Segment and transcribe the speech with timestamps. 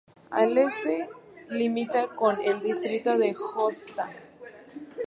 [0.31, 1.11] Al este
[1.49, 4.09] limita con el distrito de Josta.